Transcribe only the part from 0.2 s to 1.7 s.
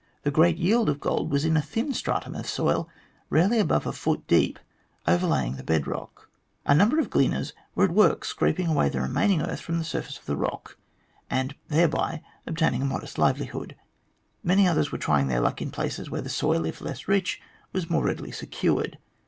The great yield of gold was in a